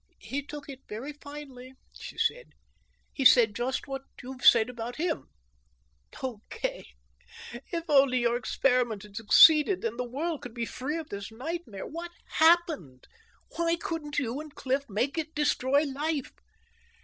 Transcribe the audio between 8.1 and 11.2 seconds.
your experiment had succeeded, and the world could be free of